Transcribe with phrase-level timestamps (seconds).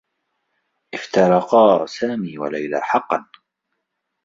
[0.93, 3.25] افترقا سامي و ليلى حقّا.